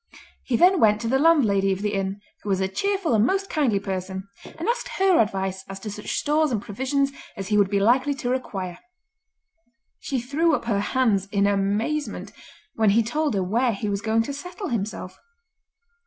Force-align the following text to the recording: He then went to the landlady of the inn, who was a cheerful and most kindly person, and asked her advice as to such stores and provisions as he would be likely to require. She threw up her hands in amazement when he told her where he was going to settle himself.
He 0.43 0.57
then 0.57 0.79
went 0.79 0.99
to 1.01 1.07
the 1.07 1.19
landlady 1.19 1.71
of 1.71 1.83
the 1.83 1.93
inn, 1.93 2.21
who 2.41 2.49
was 2.49 2.59
a 2.59 2.67
cheerful 2.67 3.13
and 3.13 3.23
most 3.23 3.51
kindly 3.51 3.79
person, 3.79 4.27
and 4.43 4.67
asked 4.67 4.89
her 4.97 5.19
advice 5.19 5.63
as 5.69 5.79
to 5.81 5.91
such 5.91 6.17
stores 6.17 6.49
and 6.49 6.59
provisions 6.59 7.11
as 7.37 7.49
he 7.49 7.57
would 7.59 7.69
be 7.69 7.79
likely 7.79 8.15
to 8.15 8.29
require. 8.31 8.79
She 9.99 10.19
threw 10.19 10.55
up 10.55 10.65
her 10.65 10.79
hands 10.79 11.27
in 11.27 11.45
amazement 11.45 12.31
when 12.73 12.89
he 12.89 13.03
told 13.03 13.35
her 13.35 13.43
where 13.43 13.73
he 13.73 13.89
was 13.89 14.01
going 14.01 14.23
to 14.23 14.33
settle 14.33 14.69
himself. 14.69 15.19